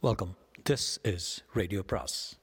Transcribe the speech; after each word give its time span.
Welcome 0.00 0.36
this 0.70 1.14
is 1.14 1.44
radio 1.52 1.82
பிராஸ் 1.82 2.38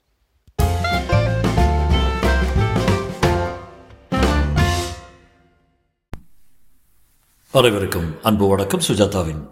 அனைவருக்கும் 7.52 8.23
அன்பு 8.23 8.47
வணக்கம். 8.47 8.79
சுஜாதாவின் 8.79 9.49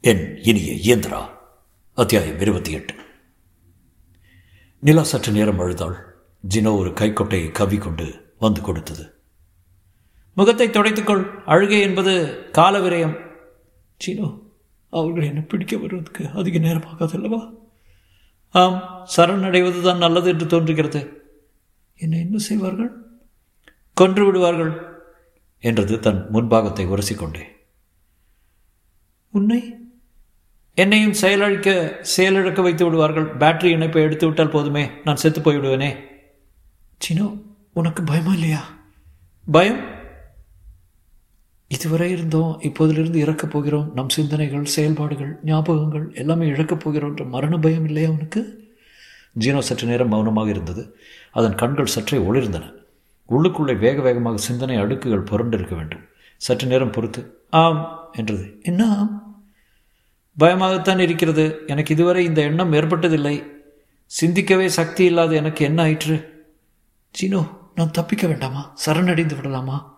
என் 0.00 0.36
இனிய 0.42 0.72
இயந்திரா 0.72 1.28
அத்தியாயம் 1.94 2.40
இருபத்தி 2.40 2.72
எட்டு. 2.72 2.94
நிலா 4.80 5.02
சற்று 5.02 5.32
நேரம் 5.32 5.58
அழுதாள். 5.58 6.14
ஜினோ 6.54 6.76
ஒரு 6.76 6.90
கைக்கொட்டையை 6.90 7.52
கவி 7.52 7.78
கொண்டு 7.78 8.34
வந்து 8.38 8.60
கொடுத்தது. 8.60 9.14
முகத்தை 10.34 10.68
துடைத்துக்கொள் 10.68 11.42
அழுகை 11.44 11.80
என்பது 11.80 12.44
கால 12.52 12.78
விரயம் 12.78 13.20
ஜினோ 14.06 14.42
அவர்கள் 14.94 15.24
என்னை 15.24 15.42
பிடிக்க 15.42 15.76
வருவதற்கு 15.76 16.28
அதிக 16.34 16.58
நேரம் 16.58 16.86
ஆம் 16.98 17.54
ஆம் 18.50 19.06
சரணடைவதுதான் 19.16 19.96
நல்லது 19.96 20.28
என்று 20.30 20.46
தோன்றுகிறது. 20.46 21.00
என்னை 21.98 22.18
என்ன 22.20 22.38
செய்வார்கள்? 22.38 22.92
கொன்று 23.94 24.24
விடுவார்கள் 24.24 24.72
என்றது 25.60 25.98
தன் 25.98 26.26
முன்பாகத்தை 26.32 26.84
உரசிக்கொண்டே. 26.86 27.44
உன்னை 29.30 29.60
என்னையும் 30.74 31.18
செயலழிக்க 31.20 31.68
செயலிழக்க 32.16 32.62
வைத்து 32.62 32.84
விடுவார்கள். 32.84 33.26
பேட்டரி 33.36 33.64
இணைப்பை 33.64 34.02
எடுத்து 34.02 34.26
விட்டால் 34.26 34.50
போதுமே 34.50 34.90
நான் 35.04 35.16
செத்து 35.16 35.40
போய்விடுவேனே. 35.40 35.90
சினோ 36.98 37.26
உனக்கு 37.72 38.02
பயமா 38.02 38.32
இல்லையா? 38.32 38.62
பயம்? 39.50 39.93
இதுவரை 41.74 42.10
இருந்தோம் 42.10 42.60
இப்போதிலிருந்து 42.62 43.14
இறக்கப் 43.14 43.50
போகிறோம். 43.50 43.92
நம் 43.94 44.08
சிந்தனைகள் 44.08 44.64
செயல்பாடுகள் 44.64 45.38
ஞாபகங்கள் 45.44 46.14
எல்லாமே 46.14 46.46
இழக்கப் 46.46 46.80
போகிறோம் 46.80 47.08
என்ற 47.08 47.24
மரண 47.24 47.58
பயம் 47.58 47.84
இல்லையா 47.84 48.08
அவனுக்கு 48.08 48.62
ஜீனோ 49.40 49.58
சற்று 49.58 49.86
நேரம் 49.86 50.08
மௌனமாக 50.08 50.50
இருந்தது. 50.50 50.96
அதன் 51.32 51.54
கண்கள் 51.54 51.86
சற்றே 51.86 52.18
ஒளிர்ந்தன. 52.18 52.72
உள்ளுக்குள்ளே 53.28 53.78
வேக 53.78 54.00
வேகமாக 54.00 54.36
சிந்தனை 54.36 54.76
அடுக்குகள் 54.76 55.22
புரண்டிருக்க 55.22 55.74
வேண்டும். 55.74 56.00
சற்று 56.36 56.66
நேரம் 56.66 56.90
பொறுத்து 56.90 57.38
ஆம் 57.50 58.08
என்றது. 58.12 58.58
என்ன 58.62 58.96
ஆம்? 58.96 59.44
பயமாகத்தான் 60.40 60.98
இருக்கிறது. 60.98 61.62
எனக்கு 61.66 61.94
இதுவரை 61.94 62.24
இந்த 62.24 62.42
எண்ணம் 62.42 62.72
ஏற்பட்டதில்லை. 62.72 63.44
சிந்திக்கவே 64.06 64.66
சக்தி 64.66 65.04
இல்லாத 65.04 65.34
எனக்கு 65.34 65.64
என்ன 65.64 65.82
ஆயிற்று? 65.82 66.44
ஜீனோ 67.20 67.48
நான் 67.74 67.90
தப்பிக்க 67.90 68.26
வேண்டாமா? 68.26 68.76
சரணடைந்து 68.86 69.36
விடலாமா? 69.36 69.93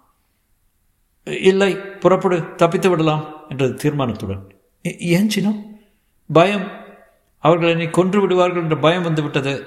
இல்லை 1.26 1.76
புறப்படு 1.76 2.54
தப்பித்து 2.54 2.90
விடலாம் 2.90 3.34
என்றது 3.48 3.74
தீர்மானத்துடன். 3.74 4.54
ஏன் 4.82 5.30
சினோ? 5.30 5.62
பயம். 6.32 6.70
அவர்கள் 7.38 7.68
என்னை 7.68 7.90
கொன்று 7.90 8.20
விடுவார்கள் 8.20 8.62
என்ற 8.62 8.76
பயம் 8.76 9.02
வந்துவிட்டது. 9.02 9.66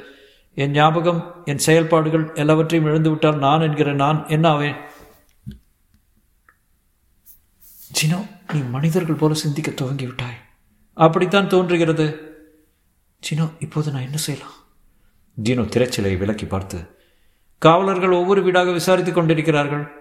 என் 0.53 0.71
ஞாபகம் 0.71 1.41
என் 1.45 1.57
செயல்பாடுகள் 1.57 2.31
எல்லாவற்றையும் 2.33 2.89
இழந்துவிட்டால் 2.89 3.37
நான் 3.37 3.61
என்கிற 3.61 3.93
நான் 3.93 4.27
என்ன 4.27 4.49
ஆவேன்? 4.49 4.75
சினோ 7.71 8.25
நீ 8.53 8.59
மனிதர்கள் 8.59 9.15
போல 9.15 9.33
சிந்திக்க 9.33 9.71
துவங்கி 9.71 10.05
விட்டாய் 10.05 10.37
அப்படித்தான் 10.93 11.47
தோன்றுகிறது. 11.47 12.33
ஜினோ 13.29 13.49
இப்போது 13.59 13.91
நான் 13.91 14.01
என்ன 14.01 14.17
செய்யலாம்? 14.17 14.53
ஜீனோ 15.43 15.61
திரைச்சலை 15.61 16.17
விலக்கி 16.17 16.45
பார்த்து 16.45 16.97
காவலர்கள் 17.57 18.11
ஒவ்வொரு 18.11 18.43
வீடாக 18.43 18.71
விசாரித்துக் 18.71 19.13
கொண்டிருக்கிறார்கள். 19.13 19.98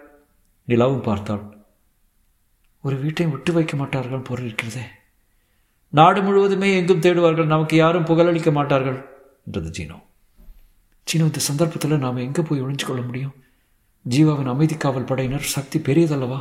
நிலாவும் 0.68 1.02
பார்த்தாள். 1.02 1.44
ஒரு 2.80 2.96
வீட்டை 2.96 3.26
விட்டு 3.26 3.52
வைக்க 3.52 3.76
மாட்டார்கள் 3.76 4.18
பொருள் 4.18 4.44
இருக்கிறதே. 4.44 4.84
நாடு 5.88 6.22
முழுவதுமே 6.22 6.76
எங்கும் 6.76 7.00
தேடுவார்கள். 7.00 7.44
நமக்கு 7.44 7.76
யாரும் 7.76 8.04
புகழளிக்க 8.04 8.52
மாட்டார்கள் 8.52 8.98
என்றது 9.46 9.70
ஜீனோ. 9.70 9.96
ஜீனோ 11.06 11.26
இந்த 11.30 11.38
சந்தர்ப்பத்தில் 11.38 11.98
நாம் 11.98 12.16
எங்கே 12.16 12.42
போய் 12.42 12.62
ஒழிஞ்சு 12.62 12.86
கொள்ள 12.86 13.02
முடியும்? 13.02 13.34
ஜீவாவின் 14.08 14.52
அமைதி 14.52 14.76
காவல் 14.76 15.04
படையினர் 15.04 15.40
சக்தி 15.40 15.78
பெரியதல்லவா? 15.78 16.40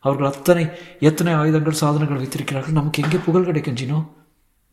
அவர்கள் 0.00 0.30
அத்தனை 0.30 0.68
எத்தனை 1.00 1.32
ஆயுதங்கள் 1.32 1.80
சாதனங்கள் 1.82 2.16
வைத்திருக்கிறார்கள்? 2.16 2.72
நமக்கு 2.72 3.02
எங்கே 3.02 3.16
புகழ் 3.16 3.44
கிடைக்கும் 3.44 3.74
ஜீனோ? 3.74 4.08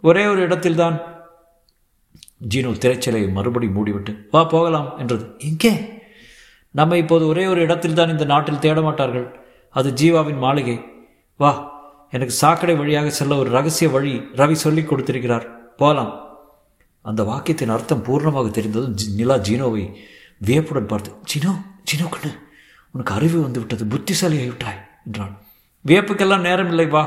ஒரே 0.01 0.25
ஒரு 0.25 0.41
இடத்தில்தான் 0.41 0.97
ஜீனோ 2.53 2.71
திரைச்சலையை 2.83 3.31
மறுபடி 3.31 3.67
மூடிவிட்டு 3.67 4.27
வா 4.31 4.43
போகலாம் 4.43 4.97
என்றது. 4.97 5.35
எங்கே? 5.37 5.96
நம்ம 6.77 6.97
இப்போது 6.97 7.23
ஒரே 7.27 7.43
ஒரு 7.45 7.59
இடத்தில் 7.61 7.97
தான் 7.99 8.13
இந்த 8.13 8.25
நாட்டில் 8.25 8.63
தேட 8.65 8.81
மாட்டார்கள் 8.81 9.27
அது 9.73 9.89
ஜீவாவின் 9.91 10.43
மாளிகை. 10.45 10.77
வா 11.39 11.51
எனக்கு 12.11 12.33
சாக்கடை 12.33 12.75
வழியாக 12.75 13.09
செல்ல 13.09 13.37
ஒரு 13.37 13.49
ரகசிய 13.49 13.87
வழி 13.89 14.11
ரவி 14.35 14.55
சொல்லிக் 14.65 14.89
கொடுத்திருக்கிறார். 14.89 15.45
போகலாம் 15.77 16.13
அந்த 17.05 17.21
வாக்கியத்தின் 17.23 17.73
அர்த்தம் 17.75 18.05
பூர்ணமாக 18.07 18.47
தெரிந்ததும் 18.51 18.95
நிலா 19.15 19.37
ஜீனோவை 19.39 19.83
வியப்புடன் 20.41 20.89
பார்த்து 20.91 21.11
ஜீனோ 21.31 21.51
ஜீனோ 21.89 22.07
கண்ணு 22.09 22.31
உனக்கு 22.93 23.13
அறிவு 23.13 23.37
வந்து 23.41 23.59
விட்டது 23.59 23.85
புத்திசாலி 23.87 24.37
என்றான் 24.43 25.35
வியப்புக்கெல்லாம் 25.85 26.45
நேரம் 26.47 26.69
இல்லை 26.69 26.87
வா 26.87 27.03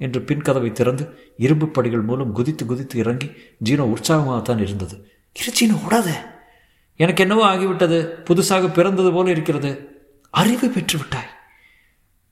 என்று 0.00 0.20
பின் 0.28 0.44
கதவை 0.46 0.70
திறந்து 0.72 1.04
இரும்பு 1.36 1.66
படிகள் 1.68 2.02
மூலம் 2.02 2.32
குதித்து 2.32 2.64
குதித்து 2.66 2.96
இறங்கி 2.98 3.28
ஜீனோ 3.68 3.84
உற்சாகமாகத்தான் 3.94 4.62
இருந்தது. 4.66 4.96
இரு 5.36 5.50
ஜீனோ 5.58 5.76
ஓடாத! 5.86 6.08
எனக்கு 7.02 7.22
என்னவோ 7.22 7.54
ஆகிவிட்டது 7.54 7.98
புதுசாக 8.24 8.72
பிறந்தது 8.72 9.12
போல 9.12 9.30
இருக்கிறது. 9.30 9.70
அறிவை 10.30 10.68
பெற்றுவிட்டாய். 10.68 11.30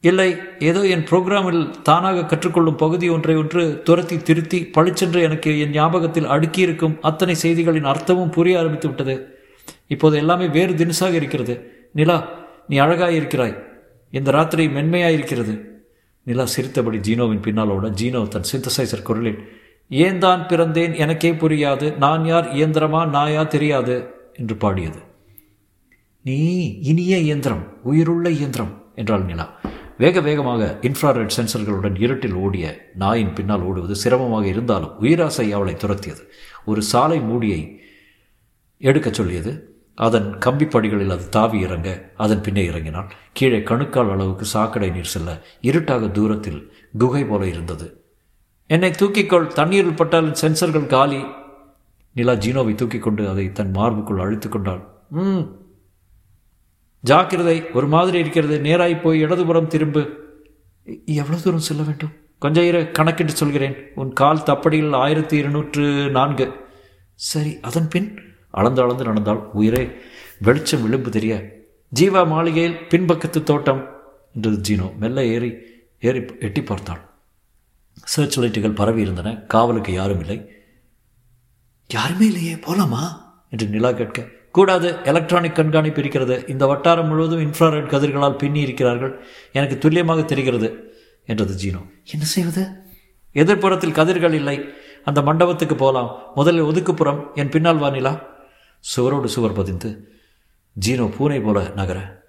இல்லை 0.01 0.37
ஏதோ 0.59 0.87
என் 0.87 1.05
புரோகிராமில் 1.05 1.83
தானாக 1.83 2.21
கற்றுக்கொள்ளும் 2.21 2.77
பகுதி 2.77 3.09
ஒன்றை 3.09 3.37
ஒன்று 3.37 3.81
துரத்தி 3.85 4.19
திருத்தி 4.19 4.67
பளிச்சென்று 4.67 5.23
எனக்கு 5.23 5.61
என் 5.61 5.71
ஞாபகத்தில் 5.71 6.25
அடுக்கியிருக்கும் 6.25 6.99
அத்தனை 7.01 7.35
செய்திகளின் 7.43 7.85
அர்த்தமும் 7.85 8.33
புரிய 8.33 8.59
ஆரம்பித்து 8.59 8.87
விட்டது 8.87 9.39
இப்போது 9.87 10.17
எல்லாமே 10.17 10.47
வேறு 10.47 10.73
தினசாக 10.73 11.13
இருக்கிறது. 11.13 11.55
நிலா 11.93 12.29
நீ 12.69 12.79
அழகாயிருக்கிறாய். 12.81 13.65
இந்த 14.11 14.31
ராத்திரி 14.31 14.67
மென்மையாயிருக்கிறது. 14.67 15.61
நிலா 16.23 16.45
சிரித்தபடி 16.45 16.99
ஜீனோவின் 16.99 17.45
பின்னாலோட 17.45 17.93
ஜீனோ 18.03 18.29
தன் 18.29 18.49
சிந்தசைசர் 18.53 19.03
குரலில் 19.03 19.41
ஏன் 19.89 20.19
தான் 20.19 20.47
பிறந்தேன் 20.49 20.97
எனக்கே 20.97 21.33
புரியாது. 21.33 21.97
நான் 21.97 22.25
யார்? 22.25 22.53
இயந்திரமா? 22.53 23.09
நாயா? 23.09 23.43
தெரியாது. 23.43 24.20
என்று 24.33 24.57
பாடியது. 24.57 24.99
நீ 26.23 26.67
இனிய 26.81 27.19
இயந்திரம் 27.19 27.77
உயிருள்ள 27.83 28.31
இயந்திரம் 28.31 28.85
என்றாள் 28.95 29.25
நிலா. 29.25 29.61
வேக 29.99 30.21
வேகமாக 30.21 30.79
இன்ஃப்ராரெட் 30.81 31.31
சென்சர்களுடன் 31.37 32.01
இருட்டில் 32.01 32.35
ஓடிய 32.35 32.91
நாயின் 32.95 33.33
பின்னால் 33.33 33.61
ஓடுவது 33.61 33.97
சிரமமாக 33.97 34.47
இருந்தாலும் 34.47 35.01
உயிராசை 35.01 35.51
அவளை 35.51 35.75
துரத்தியது. 35.75 36.23
ஒரு 36.65 36.83
சாலை 36.83 37.21
மூடியை 37.21 37.81
எடுக்கச் 38.79 39.15
சொல்லியது. 39.15 39.65
அதன் 39.95 40.39
கம்பிப்படிகளில் 40.47 41.11
அது 41.11 41.29
தாவி 41.29 41.61
இறங்க 41.61 42.11
அதன் 42.17 42.41
பின்னே 42.41 42.65
இறங்கினான் 42.65 43.11
கீழே 43.33 43.63
கணுக்கால் 43.63 44.11
அளவுக்கு 44.11 44.45
சாக்கடை 44.45 44.91
நீர் 44.91 45.05
செல்ல 45.05 45.43
இருட்டாக 45.61 46.09
தூரத்தில் 46.09 46.73
குகை 46.99 47.25
போல 47.25 47.47
இருந்தது. 47.47 48.05
என்னை 48.67 48.91
தூக்கிக்கொள் 48.91 49.47
தண்ணீரில் 49.47 49.95
பட்டாலும் 49.95 50.35
சென்சர்கள் 50.35 50.87
காலி 50.87 51.25
நிலா 52.13 52.33
ஜீனோவை 52.33 52.75
தூக்கி 52.75 52.99
கொண்டு 52.99 53.29
அதை 53.29 53.53
தன் 53.53 53.71
மார்புக்குள் 53.71 54.21
அழுத்து 54.21 54.49
கொண்டாள். 54.49 54.83
ம் 55.11 55.41
ஜாக்கிரதை 57.01 57.71
ஒரு 57.71 57.87
மாதிரி 57.87 58.19
இருக்கிறது. 58.19 58.61
நேராய் 58.61 59.01
போய் 59.01 59.21
இடதுபுறம் 59.21 59.67
திரும்பு. 59.67 60.03
எவ்வளவு 61.07 61.43
தூரம் 61.43 61.59
செல்ல 61.59 61.83
வேண்டும்? 61.83 62.13
கொஞ்சம் 62.39 62.65
இரு 62.65 62.91
கணக்கிட்டு 62.91 63.33
சொல்கிறேன். 63.33 63.77
உன் 63.95 64.13
கால் 64.13 64.39
தப்படியில் 64.39 64.95
ஆயிரத்தி 64.95 65.37
இருநூற்று 65.37 66.11
நான்கு. 66.11 66.53
சரி 67.15 67.59
அதன் 67.61 67.89
பின்? 67.89 68.21
அளந்து 68.51 68.83
அளந்து 68.83 69.05
நடந்தால் 69.05 69.51
உயிரே 69.53 69.91
வெளிச்சம் 70.39 70.83
விளிம்பு 70.83 71.11
தெரிய 71.11 71.59
ஜீவா 72.01 72.27
மாளிகையில் 72.27 72.79
பின்பக்கத்து 72.91 73.43
தோட்டம் 73.43 73.91
என்றது 74.35 74.61
ஜீனோ. 74.69 74.97
மெல்ல 74.97 75.25
ஏறி 75.25 75.55
ஏறி 76.01 76.25
எட்டி 76.41 76.63
பார்த்தாள். 76.63 77.01
சர்ச் 77.93 78.41
லைட்டுகள் 78.41 78.75
பரவி 78.75 79.01
இருந்தன. 79.01 79.37
காவலுக்கு 79.37 79.93
யாரும் 79.93 80.21
இல்லை. 80.21 80.60
யாருமே 81.91 82.27
இல்லையே 82.27 82.55
போலாமா? 82.55 83.07
என்று 83.51 83.67
நிலா 83.67 83.93
கேட்க 83.93 84.29
கூடாது 84.51 84.99
எலக்ட்ரானிக் 85.05 85.55
கண்காணிப்பு 85.55 86.01
இருக்கிறது. 86.01 86.45
இந்த 86.47 86.67
வட்டாரம் 86.67 87.07
முழுவதும் 87.07 87.41
இன்ஃப்ராரெட் 87.41 87.89
கதிர்களால் 87.89 88.37
பின்னி 88.37 88.61
இருக்கிறார்கள் 88.61 89.25
எனக்கு 89.53 89.79
துல்லியமாக 89.79 90.23
தெரிகிறது 90.23 90.95
என்றது 91.27 91.55
ஜீனோ. 91.55 91.91
என்ன 92.13 92.25
செய்வது? 92.25 92.69
எதிர்ப்புறத்தில் 93.35 93.93
கதிர்கள் 93.93 94.33
இல்லை. 94.33 94.69
அந்த 95.05 95.23
மண்டபத்துக்கு 95.23 95.75
போகலாம் 95.75 96.17
முதலில் 96.35 96.63
ஒதுக்குப்புறம். 96.63 97.35
என் 97.35 97.49
பின்னால் 97.49 97.79
வானிலா 97.79 98.23
சுவரோடு 98.97 99.25
சுவர் 99.25 99.53
பதிந்து 99.53 100.13
ஜீனோ 100.87 101.17
பூனை 101.17 101.41
போல 101.41 101.69
நகர 101.75 102.23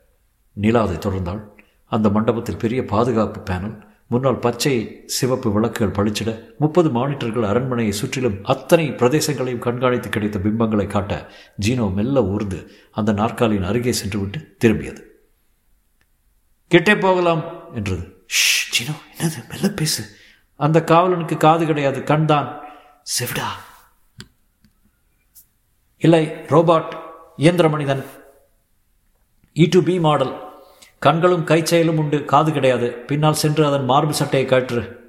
நிலா 0.53 0.81
அதை 0.81 0.95
தொடர்ந்தாள். 0.95 1.41
அந்த 1.85 2.09
மண்டபத்தில் 2.09 2.57
பெரிய 2.57 2.85
பாதுகாப்பு 2.85 3.53
பேனல் 3.53 3.90
முன்னால் 4.11 4.39
பச்சை 4.39 5.03
சிவப்பு 5.05 5.51
விளக்குகள் 5.51 6.05
பளிச்சிட 6.05 6.45
முப்பது 6.57 6.89
மானிட்டர்கள் 6.89 7.43
அரண்மனையை 7.43 7.93
சுற்றிலும் 7.93 8.43
அத்தனை 8.43 8.89
பிரதேசங்களையும் 8.89 9.59
கண்காணித்து 9.59 10.09
கிடைத்த 10.09 10.39
பிம்பங்களை 10.39 10.87
காட்ட 10.87 11.31
ஜீனோ 11.67 11.93
மெல்ல 11.93 12.23
ஊர்ந்து 12.23 12.71
அந்த 12.91 13.13
நாற்காலியின் 13.13 13.63
அருகே 13.63 13.91
சென்றுவிட்டு 13.91 14.57
திரும்பியது. 14.59 15.01
கிட்டே 16.67 16.95
போகலாம் 16.95 17.73
என்றது. 17.73 18.25
ஜீனோ 18.73 18.95
என்னது? 19.17 19.49
மெல்ல 19.49 19.69
பேசு. 19.69 20.03
அந்த 20.55 20.83
காவலனுக்கு 20.87 21.37
காது 21.37 21.65
கிடையாது. 21.65 22.03
கண்தான் 22.03 22.61
செவிடா. 23.03 23.47
இல்லை 25.97 26.27
ரோபாட் 26.27 26.99
இயந்திர 27.35 27.69
மனிதன். 27.69 28.05
இ 29.53 29.67
டு 29.69 29.83
பி 29.83 29.99
மாடல் 29.99 30.49
கண்களும் 31.01 31.44
கை 31.44 31.65
செயலும் 31.65 31.98
உண்டு 31.98 32.25
காது 32.25 32.51
கிடையாது. 32.51 32.94
பின்னால் 32.94 33.33
சென்று 33.33 33.65
அதன் 33.65 33.86
மார்பு 33.86 34.13
சட்டையை 34.13 34.50
காற்று 34.50 35.00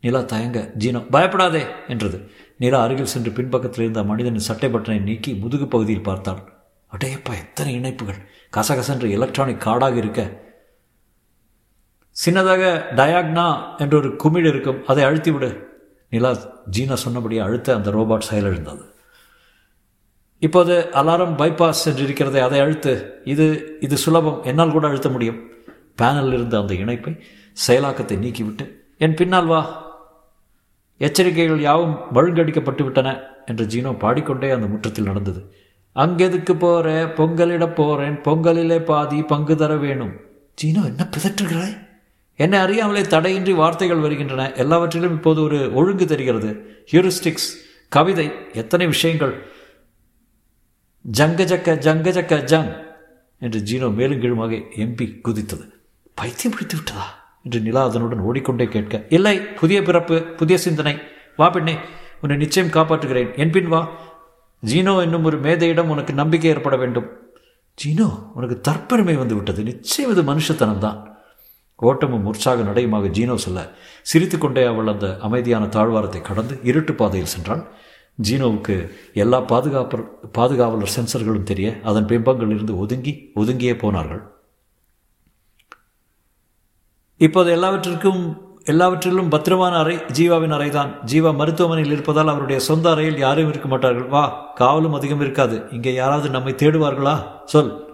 நிலா 0.00 0.20
தயங்க 0.20 0.72
ஜீனோ 0.78 1.10
பயப்படாதே 1.10 1.62
என்றது. 1.88 2.30
நிலா 2.58 2.82
அருகில் 2.82 3.12
சென்று 3.14 3.30
பின்பக்கத்தில் 3.30 3.80
இருந்த 3.80 4.02
மனிதனின் 4.02 4.46
சட்டை 4.48 4.72
பட்டனை 4.72 5.00
நீக்கி 5.00 5.34
முதுகு 5.34 5.68
பகுதியில் 5.68 6.02
பார்த்தாள். 6.02 6.40
அடையப்பா 6.92 7.34
எத்தனை 7.38 7.74
இணைப்புகள்! 7.74 8.20
கசகசென்று 8.56 9.10
எலக்ட்ரானிக் 9.10 9.62
கார்டாக 9.64 9.96
இருக்க. 9.96 10.20
சின்னதாக 12.16 12.62
டயாக்னா 12.96 13.46
என்ற 13.78 13.96
ஒரு 13.96 14.16
குமிழ் 14.16 14.46
இருக்கும் 14.46 14.86
அதை 14.86 15.04
அழுத்தி 15.04 15.30
விடு 15.30 15.50
நிலா 16.10 16.30
ஜீனா 16.70 16.94
சொன்னபடியே 16.94 17.40
அழுத்த 17.40 17.74
அந்த 17.74 17.90
ரோபாட் 17.90 18.28
செயலிழந்தது. 18.30 18.84
இப்போது 20.38 20.88
அலாரம் 20.92 21.36
பைபாஸ் 21.38 21.84
என்று 21.84 22.02
இருக்கிறதை 22.02 22.40
அதை 22.40 22.60
அழுத்து 22.60 23.20
இது 23.24 23.76
இது 23.80 23.96
சுலபம் 23.96 24.42
என்னால் 24.42 24.70
கூட 24.70 24.86
அழுத்த 24.86 25.08
முடியும். 25.08 25.50
பேனலில் 26.02 26.32
இருந்த 26.32 26.58
அந்த 26.58 26.74
இணைப்பை 26.74 27.22
செயலாக்கத்தை 27.66 28.16
நீக்கிவிட்டு 28.16 28.70
என் 28.98 29.14
பின்னால் 29.14 29.46
வா. 29.46 29.84
எச்சரிக்கைகள் 31.00 31.58
யாவும் 31.58 31.98
மழுங்கடிக்கப்பட்டு 32.14 32.82
விட்டன 32.82 33.20
என்று 33.46 33.66
ஜீனோ 33.66 33.98
பாடிக்கொண்டே 33.98 34.50
அந்த 34.50 34.66
முற்றத்தில் 34.66 35.04
நடந்தது. 35.04 35.54
அங்கெதுக்கு 35.92 36.54
போற? 36.54 37.04
பொங்கலிட 37.04 37.74
போறேன். 37.74 38.16
பொங்கலிலே 38.16 38.84
பாதி 38.84 39.22
பங்கு 39.22 39.56
தர 39.56 39.76
வேணும். 39.76 40.12
ஜீனோ 40.62 40.84
என்ன 40.84 41.08
பிதற்றுகிறாய்? 41.16 41.76
என்னை 42.36 42.58
அறியாமலே 42.58 43.00
தடையின்றி 43.00 43.52
வார்த்தைகள் 43.52 43.98
வருகின்றன. 43.98 44.52
எல்லாவற்றிலும் 44.52 45.12
இப்போது 45.12 45.42
ஒரு 45.42 45.74
ஒழுங்கு 45.74 46.06
தெரிகிறது. 46.06 46.66
ஹியூரிஸ்டிக்ஸ் 46.92 47.48
கவிதை 47.88 48.32
எத்தனை 48.52 48.86
விஷயங்கள். 48.86 49.54
ஜங்க 51.06 51.40
ஜக்க 51.50 51.74
ஜங்க 51.84 52.08
ஜக்க 52.16 52.36
ஜங் 52.50 52.70
என்று 53.42 53.58
ஜீனோ 53.68 53.88
மேலும் 53.98 54.20
கீழுமாக 54.22 54.54
எம்பி 54.84 55.06
குதித்தது. 55.26 55.64
பைத்தியம் 56.14 56.52
பிடித்து 56.54 56.76
விட்டதா 56.76 57.04
என்று 57.42 57.58
நிலா 57.60 57.82
அதனுடன் 57.84 58.24
ஓடிக்கொண்டே 58.28 58.66
கேட்க 58.68 59.04
இல்லை 59.08 59.34
புதிய 59.60 59.82
பிறப்பு 59.82 60.16
புதிய 60.40 60.58
சிந்தனை. 60.58 60.94
வா 61.36 61.48
பெண்ணே 61.50 61.74
உன்னை 62.20 62.36
நிச்சயம் 62.36 62.74
காப்பாற்றுகிறேன். 62.76 63.30
என் 63.36 63.50
பின் 63.50 63.68
வா. 63.68 63.80
ஜீனோ 64.62 64.94
என்னும் 65.04 65.24
ஒரு 65.24 65.38
மேதையிடம் 65.38 65.92
உனக்கு 65.94 66.12
நம்பிக்கை 66.14 66.50
ஏற்பட 66.50 66.76
வேண்டும். 66.76 67.08
ஜீனோ 67.78 68.08
உனக்கு 68.34 68.58
தற்பெருமை 68.68 69.16
வந்து 69.22 69.34
விட்டது. 69.34 69.62
நிச்சயம் 69.62 70.10
இது 70.10 70.22
மனுஷத்தனம்தான். 70.22 71.00
ஓட்டமும் 71.76 72.24
உற்சாக 72.24 72.62
நடையுமாக 72.62 73.08
ஜீனோ 73.08 73.34
சொல்ல 73.34 73.62
சிரித்துக்கொண்டே 74.02 74.64
அவள் 74.64 74.86
அந்த 74.86 75.18
அமைதியான 75.20 75.64
தாழ்வாரத்தை 75.66 76.20
கடந்து 76.20 76.54
இருட்டு 76.62 76.94
பாதையில் 76.94 77.34
சென்றாள் 77.34 77.62
ஜீனோவுக்கு 78.22 78.90
எல்லா 79.14 79.40
பாதுகாப்பு 79.40 79.98
பாதுகாவலர் 80.32 80.94
சென்சர்களும் 80.96 81.42
தெரிய 81.42 81.80
அதன் 81.82 82.04
பிம்பங்கள் 82.04 82.50
இருந்து 82.50 82.78
ஒதுங்கி 82.78 83.32
ஒதுங்கியே 83.36 83.78
போனார்கள். 83.78 84.22
இப்போது 87.16 87.50
எல்லாவற்றிற்கும் 87.50 88.44
எல்லாவற்றிலும் 88.64 89.28
பத்திரமான 89.28 89.78
அறை 89.78 89.96
ஜீவாவின் 89.96 90.54
அறைதான். 90.56 90.90
ஜீவா 91.06 91.34
மருத்துவமனையில் 91.34 91.92
இருப்பதால் 91.92 92.28
அவருடைய 92.28 92.60
சொந்த 92.60 92.90
அறையில் 92.90 93.18
யாரும் 93.18 93.48
இருக்க 93.48 93.68
மாட்டார்கள். 93.68 94.08
வா 94.08 94.52
காவலும் 94.54 94.92
அதிகம் 94.92 95.20
இருக்காது. 95.20 95.62
இங்கே 95.70 95.94
யாராவது 95.94 96.30
நம்மை 96.30 96.52
தேடுவார்களா? 96.52 97.26
சொல். 97.44 97.84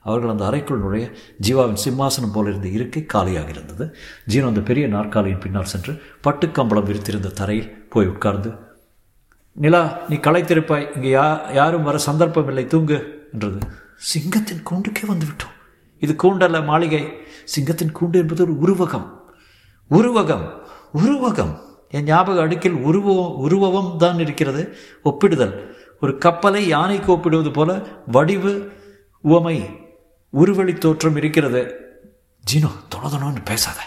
அவர்கள் 0.00 0.30
அந்த 0.30 0.44
அறைக்குள் 0.44 0.78
நுழைய 0.78 1.10
ஜீவாவின் 1.42 1.82
சிம்மாசனம் 1.84 2.32
போல 2.32 2.48
இருந்த 2.48 2.68
இருக்கை 2.68 3.06
காலியாக 3.06 3.48
இருந்தது. 3.48 3.96
ஜீனோ 4.28 4.46
அந்த 4.46 4.60
பெரிய 4.60 4.86
நாற்காலியின் 4.88 5.38
பின்னால் 5.38 5.64
சென்று 5.64 6.02
பட்டுக்கம்பளம் 6.24 6.84
விரித்திருந்த 6.84 7.32
தரையில் 7.32 7.88
போய் 7.88 8.06
உட்கார்ந்து 8.06 8.63
நிலா 9.56 9.98
நீ 10.08 10.16
களைத்திருப்பாய். 10.16 10.86
இங்கே 10.94 11.10
யா 11.14 11.52
யாரும் 11.52 11.82
வர 11.82 11.98
சந்தர்ப்பம் 11.98 12.48
இல்லை 12.48 12.66
தூங்கு 12.66 13.28
என்றது. 13.32 13.58
சிங்கத்தின் 14.12 14.62
கூண்டுக்கே 14.70 15.04
வந்து 15.06 15.26
விட்டோம் 15.26 15.54
இது 16.00 16.12
கூண்டல்ல 16.22 16.64
மாளிகை. 16.64 17.04
சிங்கத்தின் 17.44 17.94
கூண்டு 18.00 18.16
என்பது 18.16 18.42
ஒரு 18.42 18.54
உருவகம். 18.64 19.06
உருவகம் 19.90 20.46
உருவகம். 20.94 21.54
என் 21.88 22.04
ஞாபக 22.04 22.46
அடுக்கில் 22.46 22.82
உருவம் 22.82 23.36
உருவம் 23.36 23.96
தான் 23.98 24.18
இருக்கிறது. 24.18 24.76
ஒப்பிடுதல். 25.04 25.54
ஒரு 26.00 26.18
கப்பலை 26.18 26.66
யானைக்கு 26.66 27.12
ஒப்பிடுவது 27.12 27.50
போல 27.50 27.70
வடிவு 28.06 28.72
உவமை 29.20 29.56
உருவழி 30.32 30.78
தோற்றம் 30.78 31.16
இருக்கிறது. 31.16 31.62
ஜீனோ 32.44 32.70
தொணதொணன்னு 32.94 33.42
பேசாத. 33.44 33.78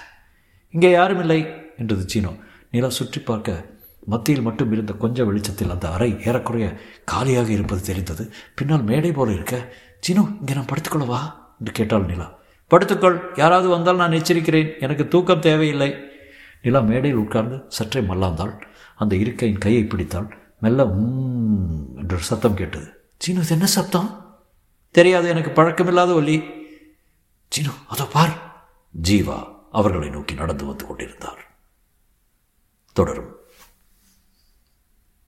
இங்கே 0.70 0.92
யாரும் 0.92 1.20
இல்லை 1.20 1.46
என்றது 1.78 2.06
ஜீனோ. 2.14 2.32
நிலா 2.72 2.90
சுற்றி 2.90 3.20
பார்க்க 3.22 3.77
மத்தியில் 4.12 4.46
மட்டும் 4.48 4.72
இருந்த 4.76 4.94
கொஞ்ச 5.04 5.24
வெளிச்சத்தில் 5.30 5.74
அந்த 5.76 5.88
அறை 5.96 6.10
ஏறக்குறைய 6.28 6.68
காலியாக 7.12 7.50
இருப்பது 7.56 7.82
தெரிந்தது. 7.90 8.24
பின்னால் 8.58 8.88
மேடை 8.90 9.12
போல 9.12 9.32
இருக்க 9.38 9.56
சினு 10.06 10.24
இங்கே 10.40 10.56
நான் 10.58 10.70
படுத்துக்கொள்ளவா 10.72 11.22
என்று 11.60 11.72
கேட்டாள் 11.80 12.10
நிலா. 12.12 12.28
படுத்துக்கொள் 12.72 13.18
யாராவது 13.42 13.68
வந்தால் 13.76 14.02
நான் 14.02 14.18
எச்சரிக்கிறேன் 14.20 14.72
எனக்கு 14.86 15.04
தூக்கம் 15.14 15.46
தேவையில்லை. 15.48 15.90
நிலா 16.66 16.80
மேடையில் 16.92 17.22
உட்கார்ந்து 17.24 17.58
சற்றே 17.78 18.02
மல்லாந்தாள். 18.12 18.54
அந்த 19.02 19.14
இருக்கையின் 19.24 19.64
கையை 19.66 19.84
பிடித்தாள். 19.84 20.30
மெல்ல 20.64 20.86
உம் 21.00 22.20
சத்தம் 22.30 22.58
கேட்டது. 22.62 22.88
சீனு 23.24 23.44
இது 23.46 23.54
என்ன 23.56 23.68
சத்தம் 23.78 24.10
தெரியாது 24.96 25.28
எனக்கு 25.34 25.52
பழக்கமில்லாத 25.58 26.12
ஒல்லி 26.20 26.38
சீனு 27.52 27.74
அதோ 27.94 28.06
பார். 28.16 28.34
ஜீவா 28.96 29.38
அவர்களை 29.80 30.10
நோக்கி 30.10 30.34
நடந்து 30.42 30.64
வந்து 30.66 30.86
கொண்டிருந்தார் 30.86 31.42
தொடரும். 32.96 33.32